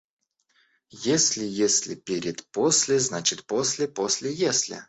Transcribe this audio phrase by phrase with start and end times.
[1.03, 4.79] Если «если» перед «после», значит «после» после «если».